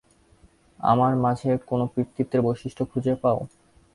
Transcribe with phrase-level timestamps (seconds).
[0.79, 3.39] আমার মাঝে কোনো পিতৃত্বের বৈশিষ্ট্য খুঁজে পাও?